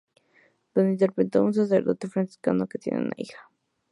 Donde 0.73 0.93
interpretó 0.93 1.37
a 1.37 1.43
un 1.43 1.53
sacerdote 1.53 2.07
franciscano 2.07 2.65
que 2.65 2.79
tiene 2.79 3.01
una 3.01 3.13
hija. 3.17 3.51